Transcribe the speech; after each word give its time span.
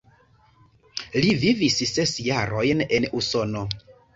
Li 1.25 1.29
vivis 1.45 1.77
ses 1.91 2.17
jarojn 2.31 2.85
en 2.99 3.07
Usono. 3.21 3.67